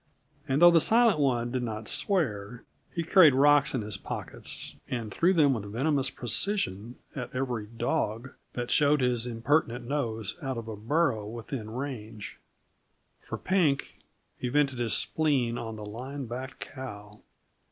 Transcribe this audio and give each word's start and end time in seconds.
And 0.47 0.59
though 0.63 0.71
the 0.71 0.81
Silent 0.81 1.19
One 1.19 1.51
did 1.51 1.61
not 1.61 1.87
swear, 1.87 2.63
he 2.91 3.03
carried 3.03 3.35
rocks 3.35 3.75
in 3.75 3.83
his 3.83 3.97
pockets, 3.97 4.75
and 4.89 5.13
threw 5.13 5.31
them 5.31 5.53
with 5.53 5.71
venomous 5.71 6.09
precision 6.09 6.95
at 7.15 7.29
every 7.35 7.67
"dog" 7.67 8.31
that 8.53 8.71
showed 8.71 9.01
his 9.01 9.27
impertinent 9.27 9.87
nose 9.87 10.39
out 10.41 10.57
of 10.57 10.67
a 10.67 10.75
burrow 10.75 11.27
within 11.27 11.69
range. 11.69 12.39
For 13.19 13.37
Pink, 13.37 13.99
he 14.39 14.49
vented 14.49 14.79
his 14.79 14.93
spleen 14.95 15.59
on 15.59 15.75
the 15.75 15.85
line 15.85 16.25
backed 16.25 16.59
cow. 16.59 17.19